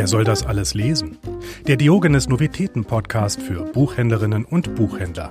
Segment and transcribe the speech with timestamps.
[0.00, 1.18] Wer soll das alles lesen?
[1.66, 5.30] Der Diogenes Novitäten Podcast für Buchhändlerinnen und Buchhändler.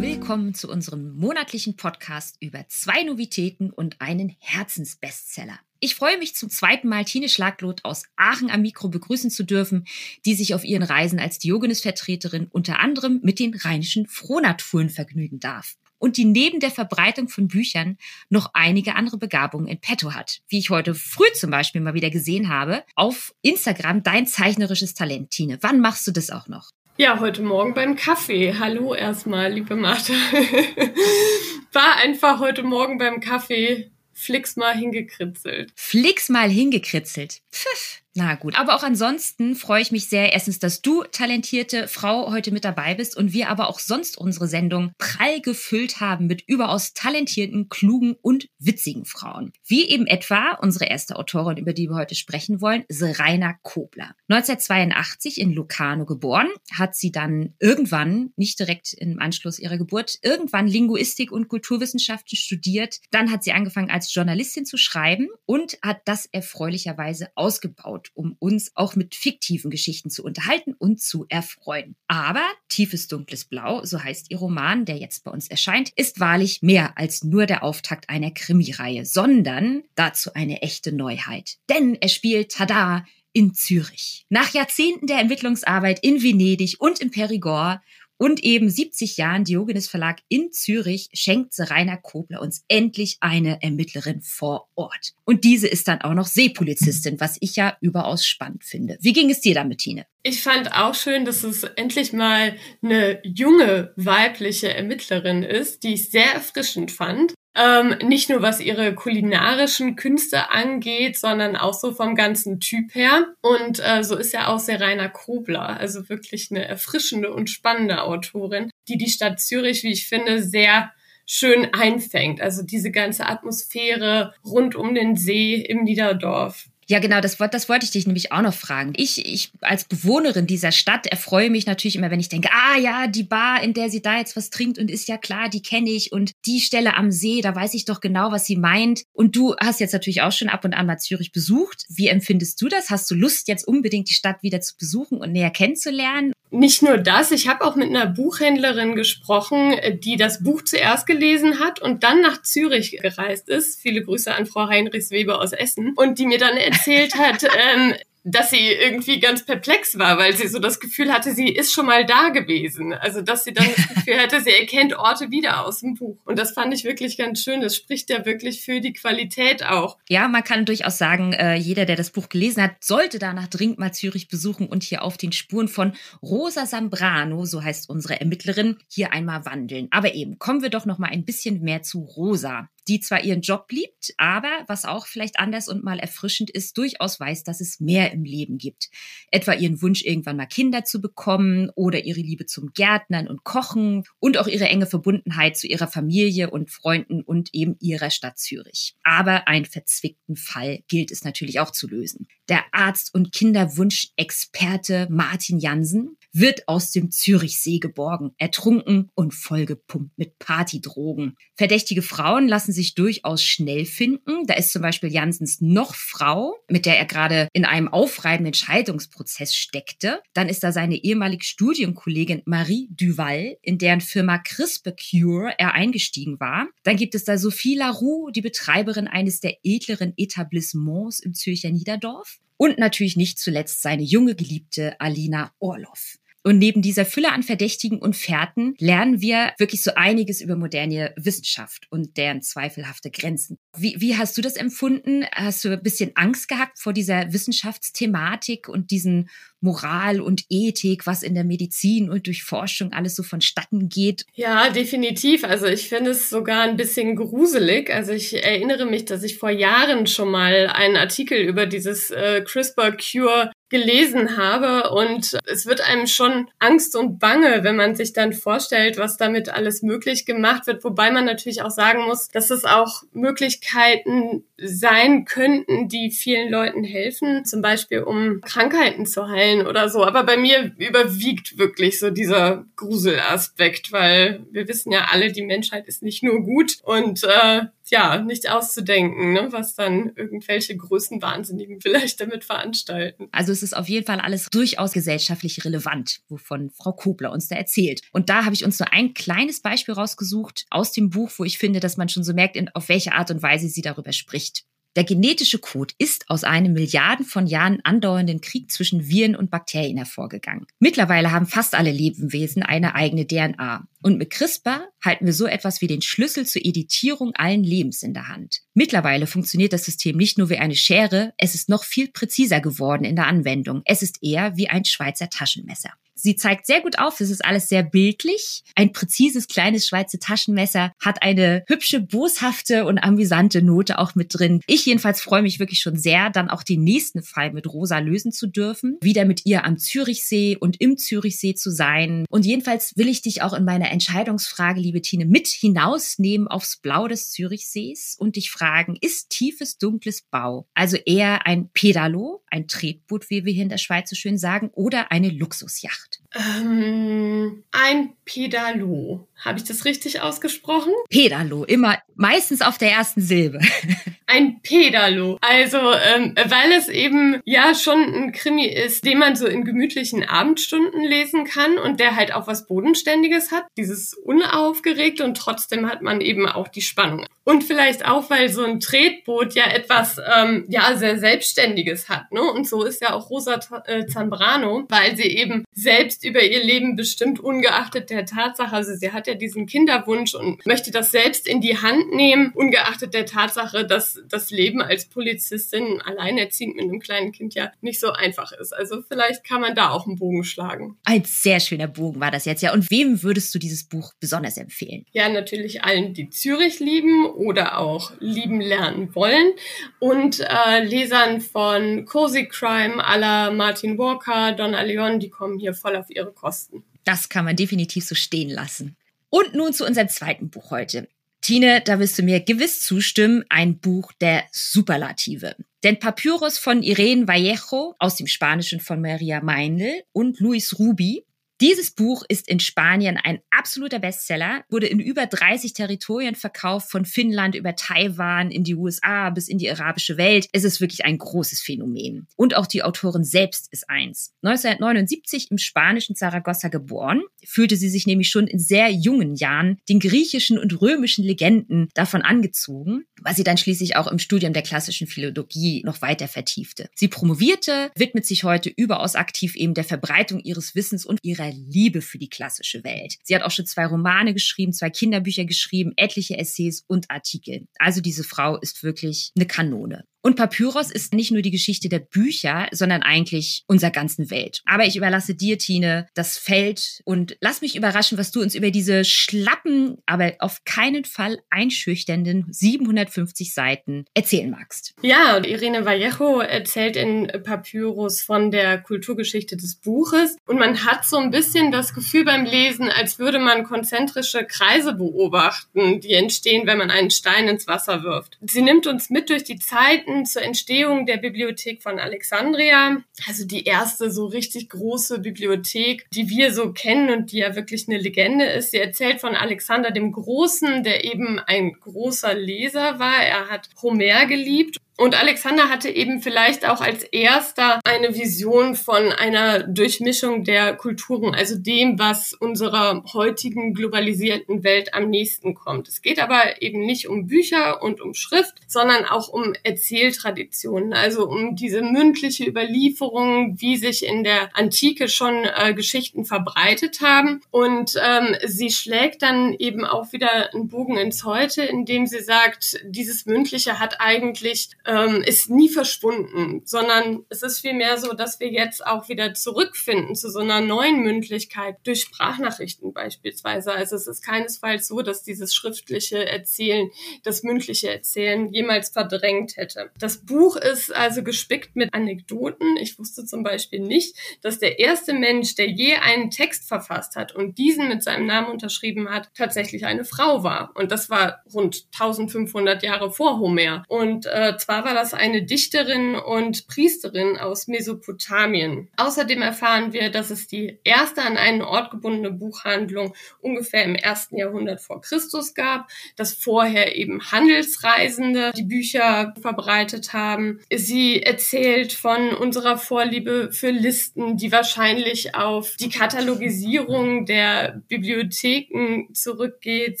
[0.00, 5.56] Willkommen zu unserem monatlichen Podcast über zwei Novitäten und einen Herzensbestseller.
[5.78, 9.84] Ich freue mich zum zweiten Mal Tine Schlaglot aus Aachen am Mikro begrüßen zu dürfen,
[10.26, 15.76] die sich auf ihren Reisen als Diogenes-Vertreterin unter anderem mit den rheinischen Frohnaturen vergnügen darf
[16.02, 17.96] und die neben der Verbreitung von Büchern
[18.28, 20.40] noch einige andere Begabungen in petto hat.
[20.48, 25.30] Wie ich heute früh zum Beispiel mal wieder gesehen habe, auf Instagram dein zeichnerisches Talent,
[25.30, 25.58] Tine.
[25.60, 26.70] Wann machst du das auch noch?
[26.96, 28.54] Ja, heute Morgen beim Kaffee.
[28.58, 30.12] Hallo erstmal, liebe Martha.
[31.72, 35.72] War einfach heute Morgen beim Kaffee Flix mal hingekritzelt.
[35.76, 37.40] Flix mal hingekritzelt.
[37.50, 38.01] Pfiff.
[38.14, 42.52] Na gut, aber auch ansonsten freue ich mich sehr, erstens, dass du, talentierte Frau, heute
[42.52, 46.92] mit dabei bist und wir aber auch sonst unsere Sendung prall gefüllt haben mit überaus
[46.92, 49.52] talentierten, klugen und witzigen Frauen.
[49.64, 54.14] Wie eben etwa unsere erste Autorin, über die wir heute sprechen wollen, Serena Kobler.
[54.28, 60.66] 1982 in Locarno geboren, hat sie dann irgendwann, nicht direkt im Anschluss ihrer Geburt, irgendwann
[60.66, 63.00] Linguistik und Kulturwissenschaften studiert.
[63.10, 68.36] Dann hat sie angefangen als Journalistin zu schreiben und hat das erfreulicherweise ausgebaut aufgebaut, um
[68.38, 71.96] uns auch mit fiktiven Geschichten zu unterhalten und zu erfreuen.
[72.08, 76.62] Aber Tiefes dunkles Blau, so heißt ihr Roman, der jetzt bei uns erscheint, ist wahrlich
[76.62, 81.56] mehr als nur der Auftakt einer Krimireihe, sondern dazu eine echte Neuheit.
[81.68, 84.26] Denn er spielt, tada, in Zürich.
[84.28, 87.80] Nach Jahrzehnten der Ermittlungsarbeit in Venedig und im Perigord
[88.22, 94.22] und eben 70 Jahren Diogenes Verlag in Zürich schenkt Rainer Kobler uns endlich eine Ermittlerin
[94.22, 95.14] vor Ort.
[95.24, 98.96] Und diese ist dann auch noch Seepolizistin, was ich ja überaus spannend finde.
[99.00, 100.06] Wie ging es dir damit, Tine?
[100.22, 106.10] Ich fand auch schön, dass es endlich mal eine junge weibliche Ermittlerin ist, die ich
[106.10, 107.34] sehr erfrischend fand.
[107.54, 113.34] Ähm, nicht nur was ihre kulinarischen Künste angeht, sondern auch so vom ganzen Typ her.
[113.42, 118.70] Und äh, so ist ja auch Serena Kobler, also wirklich eine erfrischende und spannende Autorin,
[118.88, 120.92] die die Stadt Zürich, wie ich finde, sehr
[121.26, 122.40] schön einfängt.
[122.40, 126.68] Also diese ganze Atmosphäre rund um den See im Niederdorf.
[126.92, 128.92] Ja, genau, das, das wollte ich dich nämlich auch noch fragen.
[128.98, 133.06] Ich, ich als Bewohnerin dieser Stadt erfreue mich natürlich immer, wenn ich denke, ah ja,
[133.06, 135.88] die Bar, in der sie da jetzt was trinkt und ist ja klar, die kenne
[135.88, 139.04] ich und die Stelle am See, da weiß ich doch genau, was sie meint.
[139.14, 141.86] Und du hast jetzt natürlich auch schon ab und an mal Zürich besucht.
[141.88, 142.90] Wie empfindest du das?
[142.90, 146.34] Hast du Lust, jetzt unbedingt die Stadt wieder zu besuchen und näher kennenzulernen?
[146.54, 149.74] Nicht nur das, ich habe auch mit einer Buchhändlerin gesprochen,
[150.04, 153.80] die das Buch zuerst gelesen hat und dann nach Zürich gereist ist.
[153.80, 157.42] Viele Grüße an Frau Heinrichs Weber aus Essen und die mir dann erzählt hat,
[157.74, 157.94] ähm,
[158.24, 161.86] dass sie irgendwie ganz perplex war, weil sie so das Gefühl hatte, sie ist schon
[161.86, 162.92] mal da gewesen.
[162.92, 166.18] Also, dass sie dann das Gefühl hatte, sie erkennt Orte wieder aus dem Buch.
[166.24, 167.60] Und das fand ich wirklich ganz schön.
[167.60, 169.98] Das spricht ja wirklich für die Qualität auch.
[170.08, 173.78] Ja, man kann durchaus sagen, äh, jeder, der das Buch gelesen hat, sollte danach dringend
[173.78, 178.76] mal Zürich besuchen und hier auf den Spuren von Rosa Sambrano, so heißt unsere Ermittlerin,
[178.88, 179.88] hier einmal wandeln.
[179.90, 183.40] Aber eben, kommen wir doch noch mal ein bisschen mehr zu Rosa die zwar ihren
[183.40, 187.80] Job liebt, aber was auch vielleicht anders und mal erfrischend ist, durchaus weiß, dass es
[187.80, 188.90] mehr im Leben gibt.
[189.30, 194.04] Etwa ihren Wunsch, irgendwann mal Kinder zu bekommen oder ihre Liebe zum Gärtnern und Kochen
[194.18, 198.94] und auch ihre enge Verbundenheit zu ihrer Familie und Freunden und eben ihrer Stadt Zürich.
[199.02, 202.26] Aber einen verzwickten Fall gilt es natürlich auch zu lösen.
[202.48, 210.38] Der Arzt und Kinderwunschexperte Martin Jansen wird aus dem Zürichsee geborgen, ertrunken und vollgepumpt mit
[210.38, 211.36] Partydrogen.
[211.56, 214.46] Verdächtige Frauen lassen sich durchaus schnell finden.
[214.46, 219.54] Da ist zum Beispiel Jansens noch Frau, mit der er gerade in einem aufreibenden Scheidungsprozess
[219.54, 220.20] steckte.
[220.32, 226.40] Dann ist da seine ehemalige Studienkollegin Marie Duval, in deren Firma CRISPR Cure er eingestiegen
[226.40, 226.68] war.
[226.82, 232.38] Dann gibt es da Sophie Laroux, die Betreiberin eines der edleren Etablissements im Zürcher Niederdorf.
[232.56, 236.18] Und natürlich nicht zuletzt seine junge Geliebte Alina Orloff.
[236.44, 241.14] Und neben dieser Fülle an Verdächtigen und Fährten lernen wir wirklich so einiges über moderne
[241.16, 243.58] Wissenschaft und deren zweifelhafte Grenzen.
[243.76, 245.24] Wie, wie hast du das empfunden?
[245.32, 249.30] Hast du ein bisschen Angst gehabt vor dieser Wissenschaftsthematik und diesen
[249.60, 254.26] Moral und Ethik, was in der Medizin und durch Forschung alles so vonstatten geht?
[254.34, 255.44] Ja, definitiv.
[255.44, 257.88] Also ich finde es sogar ein bisschen gruselig.
[257.94, 262.42] Also ich erinnere mich, dass ich vor Jahren schon mal einen Artikel über dieses äh,
[262.44, 264.90] CRISPR-Cure gelesen habe.
[264.90, 269.48] Und es wird einem schon Angst und Bange, wenn man sich dann vorstellt, was damit
[269.48, 275.24] alles möglich gemacht wird, wobei man natürlich auch sagen muss, dass es auch Möglichkeiten sein
[275.24, 280.04] könnten, die vielen Leuten helfen, zum Beispiel um Krankheiten zu heilen oder so.
[280.04, 285.88] Aber bei mir überwiegt wirklich so dieser Gruselaspekt, weil wir wissen ja alle, die Menschheit
[285.88, 286.76] ist nicht nur gut.
[286.84, 293.28] Und äh, ja nicht auszudenken, ne, was dann irgendwelche Größenwahnsinnigen vielleicht damit veranstalten.
[293.32, 297.56] Also es ist auf jeden Fall alles durchaus gesellschaftlich relevant, wovon Frau Kobler uns da
[297.56, 298.02] erzählt.
[298.12, 301.58] Und da habe ich uns nur ein kleines Beispiel rausgesucht aus dem Buch, wo ich
[301.58, 304.64] finde, dass man schon so merkt, auf welche Art und Weise sie darüber spricht.
[304.94, 309.96] Der genetische Code ist aus einem Milliarden von Jahren andauernden Krieg zwischen Viren und Bakterien
[309.96, 310.66] hervorgegangen.
[310.80, 313.86] Mittlerweile haben fast alle Lebewesen eine eigene DNA.
[314.02, 318.12] Und mit CRISPR halten wir so etwas wie den Schlüssel zur Editierung allen Lebens in
[318.12, 318.62] der Hand.
[318.74, 323.04] Mittlerweile funktioniert das System nicht nur wie eine Schere, es ist noch viel präziser geworden
[323.04, 323.82] in der Anwendung.
[323.86, 325.90] Es ist eher wie ein Schweizer Taschenmesser.
[326.22, 328.62] Sie zeigt sehr gut auf, es ist alles sehr bildlich.
[328.74, 334.60] Ein präzises kleines Schweizer Taschenmesser hat eine hübsche, boshafte und amüsante Note auch mit drin.
[334.66, 338.32] Ich jedenfalls freue mich wirklich schon sehr, dann auch den nächsten Fall mit Rosa lösen
[338.32, 338.98] zu dürfen.
[339.00, 342.24] Wieder mit ihr am Zürichsee und im Zürichsee zu sein.
[342.30, 347.08] Und jedenfalls will ich dich auch in meiner Entscheidungsfrage, liebe Tine, mit hinausnehmen aufs Blau
[347.08, 353.30] des Zürichsees und dich fragen, ist tiefes, dunkles Bau also eher ein Pedalo, ein Tretboot,
[353.30, 356.11] wie wir hier in der Schweiz so schön sagen, oder eine Luxusjacht?
[356.34, 359.28] Ähm, ein Pedalo.
[359.44, 360.92] Habe ich das richtig ausgesprochen?
[361.10, 363.58] Pedalo, immer meistens auf der ersten Silbe.
[364.26, 365.38] ein Pedalo.
[365.40, 370.24] Also, ähm, weil es eben ja schon ein Krimi ist, den man so in gemütlichen
[370.24, 373.64] Abendstunden lesen kann und der halt auch was Bodenständiges hat.
[373.76, 377.26] Dieses unaufgeregte und trotzdem hat man eben auch die Spannung.
[377.44, 382.30] Und vielleicht auch, weil so ein Tretboot ja etwas ähm, ja sehr Selbstständiges hat.
[382.30, 382.40] Ne?
[382.40, 386.94] Und so ist ja auch Rosa äh, Zambrano, weil sie eben selbst über ihr Leben
[386.94, 391.60] bestimmt, ungeachtet der Tatsache, also sie hat ja diesen Kinderwunsch und möchte das selbst in
[391.60, 397.32] die Hand nehmen, ungeachtet der Tatsache, dass das Leben als Polizistin alleinerziehend mit einem kleinen
[397.32, 398.72] Kind ja nicht so einfach ist.
[398.72, 400.96] Also vielleicht kann man da auch einen Bogen schlagen.
[401.04, 402.72] Ein sehr schöner Bogen war das jetzt ja.
[402.72, 405.04] Und wem würdest du dieses Buch besonders empfehlen?
[405.12, 409.52] Ja, natürlich allen, die Zürich lieben oder auch lieben lernen wollen
[409.98, 415.74] und äh, Lesern von Cozy Crime à la Martin Walker, Donna Leon, die kommen hier
[415.74, 416.84] voll auf ihre Kosten.
[417.04, 418.96] Das kann man definitiv so stehen lassen.
[419.34, 421.08] Und nun zu unserem zweiten Buch heute.
[421.40, 425.56] Tine, da wirst du mir gewiss zustimmen, ein Buch der Superlative.
[425.82, 431.24] Denn Papyrus von Irene Vallejo aus dem Spanischen von Maria Meindl und Luis Rubi
[431.62, 437.04] dieses Buch ist in Spanien ein absoluter Bestseller, wurde in über 30 Territorien verkauft, von
[437.04, 440.48] Finnland über Taiwan in die USA bis in die arabische Welt.
[440.52, 442.26] Es ist wirklich ein großes Phänomen.
[442.34, 444.34] Und auch die Autorin selbst ist eins.
[444.42, 450.00] 1979 im spanischen Zaragoza geboren, fühlte sie sich nämlich schon in sehr jungen Jahren den
[450.00, 455.06] griechischen und römischen Legenden davon angezogen, was sie dann schließlich auch im Studium der klassischen
[455.06, 456.88] Philologie noch weiter vertiefte.
[456.96, 462.02] Sie promovierte, widmet sich heute überaus aktiv eben der Verbreitung ihres Wissens und ihrer Liebe
[462.02, 463.16] für die klassische Welt.
[463.22, 467.66] Sie hat auch schon zwei Romane geschrieben, zwei Kinderbücher geschrieben, etliche Essays und Artikel.
[467.78, 470.04] Also diese Frau ist wirklich eine Kanone.
[470.22, 474.62] Und Papyrus ist nicht nur die Geschichte der Bücher, sondern eigentlich unserer ganzen Welt.
[474.64, 478.70] Aber ich überlasse dir, Tine, das Feld und lass mich überraschen, was du uns über
[478.70, 484.94] diese schlappen, aber auf keinen Fall einschüchternden 750 Seiten erzählen magst.
[485.02, 491.16] Ja, Irene Vallejo erzählt in Papyrus von der Kulturgeschichte des Buches und man hat so
[491.16, 496.78] ein bisschen das Gefühl beim Lesen, als würde man konzentrische Kreise beobachten, die entstehen, wenn
[496.78, 498.38] man einen Stein ins Wasser wirft.
[498.42, 503.02] Sie nimmt uns mit durch die Zeiten, Zeiten zur Entstehung der Bibliothek von Alexandria.
[503.26, 507.88] Also die erste so richtig große Bibliothek, die wir so kennen und die ja wirklich
[507.88, 508.70] eine Legende ist.
[508.70, 513.22] Sie erzählt von Alexander dem Großen, der eben ein großer Leser war.
[513.22, 519.10] Er hat Homer geliebt und Alexander hatte eben vielleicht auch als erster eine Vision von
[519.10, 525.88] einer Durchmischung der Kulturen, also dem, was unserer heutigen globalisierten Welt am nächsten kommt.
[525.88, 531.26] Es geht aber eben nicht um Bücher und um Schrift, sondern auch um Erzähltraditionen, also
[531.26, 537.40] um diese mündliche Überlieferung, wie sich in der Antike schon äh, Geschichten verbreitet haben.
[537.50, 542.78] Und ähm, sie schlägt dann eben auch wieder einen Bogen ins Heute, indem sie sagt,
[542.84, 548.50] dieses Mündliche hat eigentlich ähm, ist nie verschwunden, sondern es ist vielmehr so, dass wir
[548.50, 553.72] jetzt auch wieder zurückfinden zu so einer neuen Mündlichkeit durch Sprachnachrichten beispielsweise.
[553.72, 556.90] Also es ist keinesfalls so, dass dieses schriftliche Erzählen,
[557.22, 559.90] das mündliche Erzählen jemals verdrängt hätte.
[559.98, 562.76] Das Buch ist also gespickt mit Anekdoten.
[562.76, 567.34] Ich wusste zum Beispiel nicht, dass der erste Mensch, der je einen Text verfasst hat
[567.34, 570.72] und diesen mit seinem Namen unterschrieben hat, tatsächlich eine Frau war.
[570.74, 573.84] Und das war rund 1500 Jahre vor Homer.
[573.88, 578.88] Und äh, zwar war das eine Dichterin und Priesterin aus Mesopotamien.
[578.96, 584.38] Außerdem erfahren wir, dass es die erste an einen Ort gebundene Buchhandlung ungefähr im ersten
[584.38, 590.60] Jahrhundert vor Christus gab, dass vorher eben Handelsreisende die Bücher verbreitet haben.
[590.74, 600.00] Sie erzählt von unserer Vorliebe für Listen, die wahrscheinlich auf die Katalogisierung der Bibliotheken zurückgeht.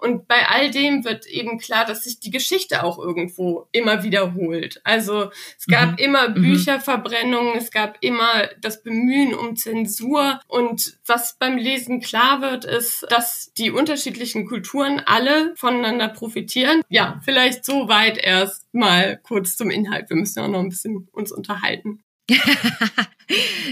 [0.00, 4.55] Und bei all dem wird eben klar, dass sich die Geschichte auch irgendwo immer wiederholt.
[4.84, 5.98] Also es gab mhm.
[5.98, 6.42] immer mhm.
[6.42, 10.40] Bücherverbrennungen, es gab immer das Bemühen um Zensur.
[10.48, 16.82] Und was beim Lesen klar wird, ist, dass die unterschiedlichen Kulturen alle voneinander profitieren.
[16.88, 20.10] Ja, vielleicht so weit erst mal kurz zum Inhalt.
[20.10, 22.00] Wir müssen ja auch noch ein bisschen uns unterhalten.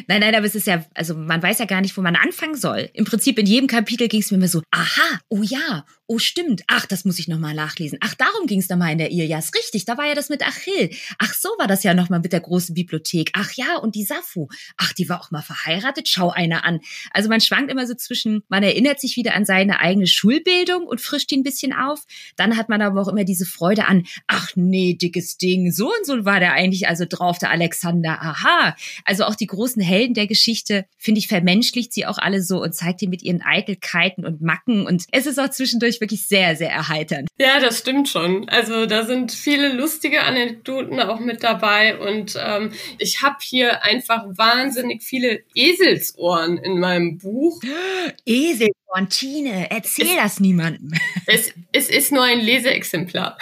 [0.09, 2.57] nein, nein, aber es ist ja, also man weiß ja gar nicht, wo man anfangen
[2.57, 2.91] soll.
[2.95, 6.65] Im Prinzip in jedem Kapitel ging es mir immer so, aha, oh ja, oh stimmt,
[6.67, 7.99] ach, das muss ich nochmal nachlesen.
[8.03, 9.53] Ach, darum ging es mal in der Ilias.
[9.55, 10.91] Richtig, da war ja das mit Achill.
[11.19, 13.31] Ach, so war das ja nochmal mit der großen Bibliothek.
[13.35, 14.49] Ach ja, und die Sappho.
[14.77, 16.09] Ach, die war auch mal verheiratet.
[16.09, 16.81] Schau einer an.
[17.13, 21.01] Also man schwankt immer so zwischen, man erinnert sich wieder an seine eigene Schulbildung und
[21.01, 22.05] frischt die ein bisschen auf.
[22.37, 26.05] Dann hat man aber auch immer diese Freude an, ach nee, dickes Ding, so und
[26.05, 28.21] so war der eigentlich also drauf, der Alexander.
[28.21, 28.77] Aha.
[29.05, 32.75] Also auch die großen Helden der Geschichte, finde ich, vermenschlicht sie auch alle so und
[32.75, 34.87] zeigt die mit ihren Eitelkeiten und Macken.
[34.87, 37.29] Und es ist auch zwischendurch ich wirklich sehr, sehr erheiternd.
[37.39, 38.49] Ja, das stimmt schon.
[38.49, 44.25] Also da sind viele lustige Anekdoten auch mit dabei und ähm, ich habe hier einfach
[44.37, 47.61] wahnsinnig viele Eselsohren in meinem Buch.
[48.27, 50.93] Eselsohren, Tine, erzähl es, das niemandem.
[51.27, 53.39] Es, es ist nur ein Leseexemplar.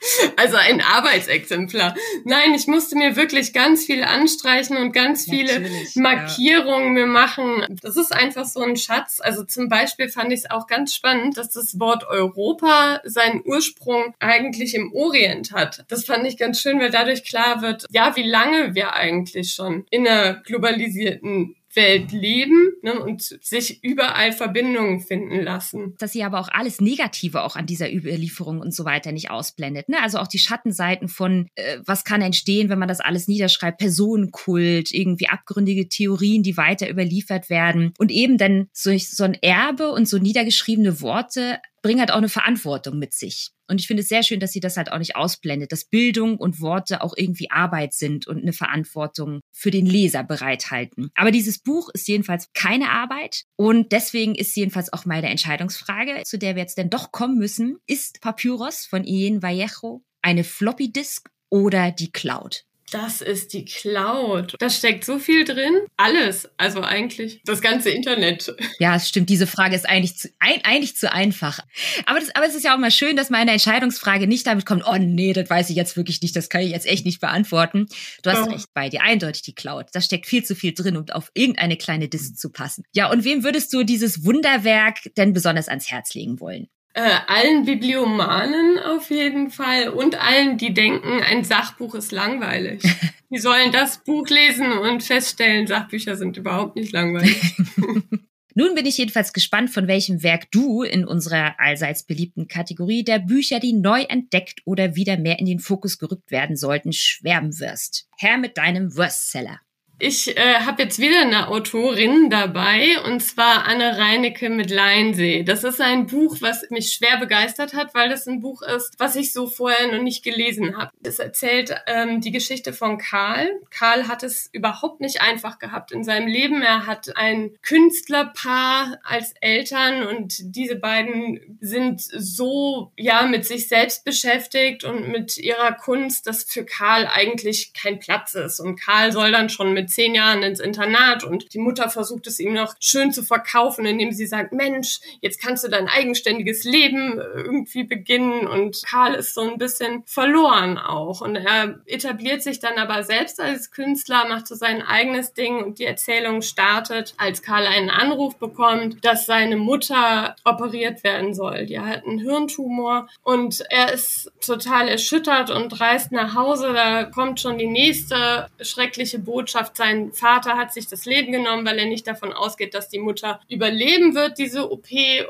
[0.37, 1.95] Also ein Arbeitsexemplar.
[2.23, 7.05] Nein, ich musste mir wirklich ganz viel anstreichen und ganz viele Natürlich, Markierungen ja.
[7.05, 7.65] mir machen.
[7.81, 9.19] Das ist einfach so ein Schatz.
[9.21, 14.13] Also zum Beispiel fand ich es auch ganz spannend, dass das Wort Europa seinen Ursprung
[14.19, 15.85] eigentlich im Orient hat.
[15.87, 19.85] Das fand ich ganz schön, weil dadurch klar wird, ja, wie lange wir eigentlich schon
[19.89, 25.95] in einer globalisierten Welt leben ne, und sich überall Verbindungen finden lassen.
[25.97, 29.89] Dass sie aber auch alles Negative auch an dieser Überlieferung und so weiter nicht ausblendet.
[29.89, 30.01] Ne?
[30.01, 34.91] Also auch die Schattenseiten von, äh, was kann entstehen, wenn man das alles niederschreibt, Personenkult,
[34.91, 37.93] irgendwie abgründige Theorien, die weiter überliefert werden.
[37.97, 42.29] Und eben dann so, so ein Erbe und so niedergeschriebene Worte bringen halt auch eine
[42.29, 43.51] Verantwortung mit sich.
[43.67, 46.37] Und ich finde es sehr schön, dass sie das halt auch nicht ausblendet, dass Bildung
[46.37, 51.09] und Worte auch irgendwie Arbeit sind und eine Verantwortung für den Leser bereithalten.
[51.15, 56.37] Aber dieses Buch ist jedenfalls keine Arbeit und deswegen ist jedenfalls auch meine Entscheidungsfrage, zu
[56.37, 61.29] der wir jetzt denn doch kommen müssen, ist Papyrus von Ian Vallejo eine Floppy Disk
[61.49, 62.65] oder die Cloud?
[62.91, 64.55] Das ist die Cloud.
[64.59, 65.81] Da steckt so viel drin.
[65.97, 66.47] Alles.
[66.57, 68.55] Also eigentlich das ganze Internet.
[68.79, 69.29] Ja, es stimmt.
[69.29, 71.59] Diese Frage ist eigentlich zu, ein, eigentlich zu einfach.
[72.05, 74.83] Aber, das, aber es ist ja auch mal schön, dass meine Entscheidungsfrage nicht damit kommt,
[74.85, 77.87] oh nee, das weiß ich jetzt wirklich nicht, das kann ich jetzt echt nicht beantworten.
[78.21, 78.51] Du hast oh.
[78.51, 79.01] recht bei dir.
[79.01, 79.87] Eindeutig die Cloud.
[79.93, 82.83] Da steckt viel zu viel drin, um auf irgendeine kleine Disk zu passen.
[82.93, 86.67] Ja, und wem würdest du dieses Wunderwerk denn besonders ans Herz legen wollen?
[86.97, 92.83] Äh, allen Bibliomanen auf jeden Fall und allen, die denken, ein Sachbuch ist langweilig.
[93.29, 97.35] die sollen das Buch lesen und feststellen, Sachbücher sind überhaupt nicht langweilig.
[98.57, 103.19] Nun bin ich jedenfalls gespannt, von welchem Werk du in unserer allseits beliebten Kategorie der
[103.19, 108.07] Bücher, die neu entdeckt oder wieder mehr in den Fokus gerückt werden sollten, schwärmen wirst.
[108.17, 109.59] Herr mit deinem Worstseller.
[109.97, 115.43] Ich äh, habe jetzt wieder eine Autorin dabei und zwar Anne Reinecke mit Leinsee.
[115.43, 119.15] Das ist ein Buch, was mich schwer begeistert hat, weil das ein Buch ist, was
[119.15, 120.91] ich so vorher noch nicht gelesen habe.
[121.03, 123.49] Es erzählt ähm, die Geschichte von Karl.
[123.69, 126.61] Karl hat es überhaupt nicht einfach gehabt in seinem Leben.
[126.61, 134.03] Er hat ein Künstlerpaar als Eltern und diese beiden sind so ja mit sich selbst
[134.03, 139.31] beschäftigt und mit ihrer Kunst, dass für Karl eigentlich kein Platz ist und Karl soll
[139.31, 142.73] dann schon mit mit zehn Jahren ins Internat und die Mutter versucht es ihm noch
[142.79, 147.83] schön zu verkaufen, indem sie sagt, Mensch, jetzt kannst du dein eigenständiges Leben äh, irgendwie
[147.83, 153.03] beginnen und Karl ist so ein bisschen verloren auch und er etabliert sich dann aber
[153.03, 157.91] selbst als Künstler, macht so sein eigenes Ding und die Erzählung startet, als Karl einen
[157.91, 161.67] Anruf bekommt, dass seine Mutter operiert werden soll.
[161.67, 166.73] Die hat einen Hirntumor und er ist total erschüttert und reist nach Hause.
[166.73, 171.79] Da kommt schon die nächste schreckliche Botschaft sein Vater hat sich das Leben genommen, weil
[171.79, 174.85] er nicht davon ausgeht, dass die Mutter überleben wird, diese OP,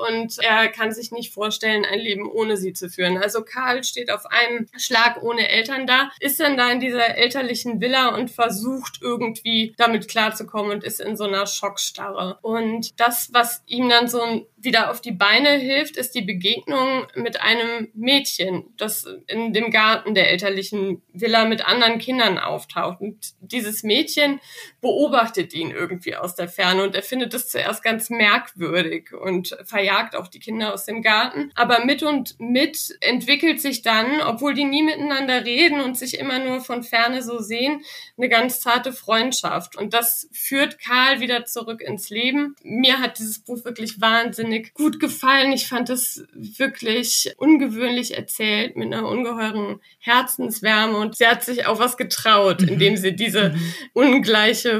[0.09, 3.17] und er kann sich nicht vorstellen, ein Leben ohne sie zu führen.
[3.17, 7.81] Also Karl steht auf einem Schlag ohne Eltern da, ist dann da in dieser elterlichen
[7.81, 12.39] Villa und versucht irgendwie damit klarzukommen und ist in so einer Schockstarre.
[12.41, 17.07] Und das, was ihm dann so ein wieder auf die Beine hilft, ist die Begegnung
[17.15, 22.99] mit einem Mädchen, das in dem Garten der elterlichen Villa mit anderen Kindern auftaucht.
[22.99, 24.39] Und dieses Mädchen
[24.85, 30.15] beobachtet ihn irgendwie aus der Ferne und er findet es zuerst ganz merkwürdig und verjagt
[30.15, 31.51] auch die Kinder aus dem Garten.
[31.55, 36.37] Aber mit und mit entwickelt sich dann, obwohl die nie miteinander reden und sich immer
[36.37, 37.81] nur von Ferne so sehen,
[38.15, 39.75] eine ganz zarte Freundschaft.
[39.75, 42.55] Und das führt Karl wieder zurück ins Leben.
[42.61, 45.51] Mir hat dieses Buch wirklich wahnsinnig gut gefallen.
[45.51, 51.79] Ich fand es wirklich ungewöhnlich erzählt mit einer ungeheuren Herzenswärme und sie hat sich auch
[51.79, 52.67] was getraut, mhm.
[52.67, 53.73] indem sie diese mhm.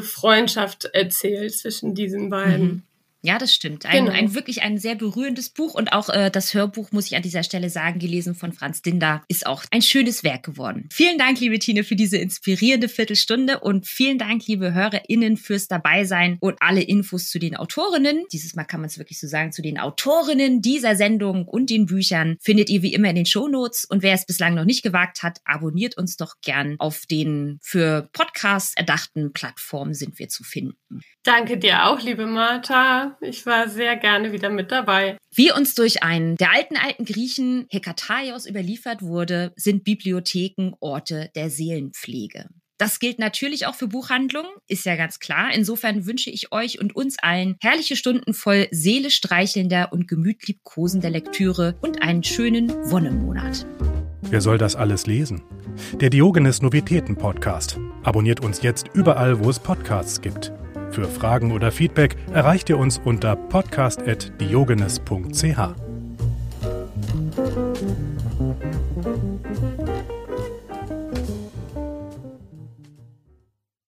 [0.02, 2.66] Freundschaft erzählt zwischen diesen beiden.
[2.68, 2.84] Mhm.
[3.26, 3.88] Ja, das stimmt.
[3.88, 4.16] Ein, genau.
[4.16, 7.42] ein wirklich ein sehr berührendes Buch und auch äh, das Hörbuch, muss ich an dieser
[7.42, 10.88] Stelle sagen, gelesen von Franz Dinder, ist auch ein schönes Werk geworden.
[10.92, 16.38] Vielen Dank, liebe Tine, für diese inspirierende Viertelstunde und vielen Dank, liebe HörerInnen, fürs Dabeisein
[16.40, 18.26] und alle Infos zu den Autorinnen.
[18.32, 21.88] Dieses Mal kann man es wirklich so sagen, zu den Autorinnen dieser Sendung und den
[21.88, 23.86] Büchern findet ihr wie immer in den Shownotes.
[23.86, 28.08] Und wer es bislang noch nicht gewagt hat, abonniert uns doch gern auf den für
[28.14, 31.02] Podcasts erdachten Plattformen sind wir zu finden.
[31.24, 33.15] Danke dir auch, liebe Martha.
[33.22, 35.18] Ich war sehr gerne wieder mit dabei.
[35.34, 41.50] Wie uns durch einen der alten, alten Griechen Hekataios überliefert wurde, sind Bibliotheken Orte der
[41.50, 42.48] Seelenpflege.
[42.78, 45.54] Das gilt natürlich auch für Buchhandlungen, ist ja ganz klar.
[45.54, 52.02] Insofern wünsche ich euch und uns allen herrliche Stunden voll seelestreichelnder und gemütliebkosender Lektüre und
[52.02, 53.66] einen schönen Wonnemonat.
[54.24, 55.42] Wer soll das alles lesen?
[56.02, 57.80] Der Diogenes Novitäten Podcast.
[58.04, 60.52] Abonniert uns jetzt überall, wo es Podcasts gibt.
[60.96, 65.85] Für Fragen oder Feedback erreicht ihr uns unter podcast.diogenes.ch.